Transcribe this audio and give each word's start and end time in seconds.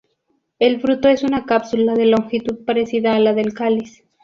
El 0.57 0.81
fruto 0.81 1.09
es 1.09 1.21
una 1.21 1.45
cápsula 1.45 1.93
de 1.93 2.07
longitud 2.07 2.65
parecida 2.65 3.13
a 3.13 3.19
la 3.19 3.33
del 3.35 3.53
cáliz. 3.53 4.03